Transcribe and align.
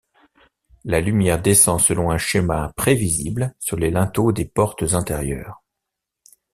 La 0.83 0.99
lumière 0.99 1.39
descend 1.39 1.79
selon 1.79 2.09
un 2.09 2.17
schéma 2.17 2.73
prévisible 2.75 3.53
sur 3.59 3.77
les 3.77 3.91
linteaux 3.91 4.31
des 4.31 4.45
portes 4.45 4.93
intérieures. 4.95 5.63